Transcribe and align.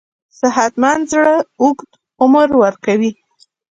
صحتمند 0.39 1.01
زړه 1.11 1.35
اوږد 1.61 1.89
عمر 2.21 2.47
ورکوي. 2.63 3.11